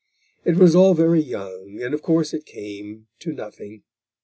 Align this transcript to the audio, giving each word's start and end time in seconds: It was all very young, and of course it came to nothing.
It 0.43 0.55
was 0.55 0.75
all 0.75 0.95
very 0.95 1.21
young, 1.21 1.79
and 1.83 1.93
of 1.93 2.01
course 2.01 2.33
it 2.33 2.47
came 2.47 3.05
to 3.19 3.31
nothing. 3.33 3.83